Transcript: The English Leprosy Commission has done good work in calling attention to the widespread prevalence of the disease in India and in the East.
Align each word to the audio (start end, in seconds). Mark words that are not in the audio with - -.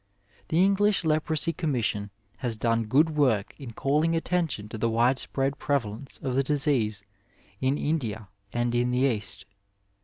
The 0.47 0.63
English 0.65 1.03
Leprosy 1.05 1.53
Commission 1.53 2.09
has 2.37 2.55
done 2.55 2.85
good 2.85 3.11
work 3.11 3.53
in 3.59 3.71
calling 3.71 4.15
attention 4.15 4.67
to 4.69 4.79
the 4.79 4.89
widespread 4.89 5.59
prevalence 5.59 6.17
of 6.23 6.33
the 6.33 6.41
disease 6.43 7.03
in 7.59 7.77
India 7.77 8.27
and 8.51 8.73
in 8.73 8.89
the 8.89 8.97
East. 8.97 9.45